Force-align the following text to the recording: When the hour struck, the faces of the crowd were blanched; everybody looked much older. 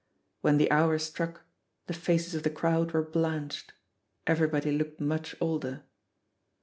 When 0.41 0.57
the 0.57 0.71
hour 0.71 0.97
struck, 0.97 1.45
the 1.85 1.93
faces 1.93 2.33
of 2.33 2.41
the 2.41 2.49
crowd 2.49 2.91
were 2.91 3.03
blanched; 3.03 3.71
everybody 4.25 4.71
looked 4.75 4.99
much 4.99 5.35
older. 5.39 5.83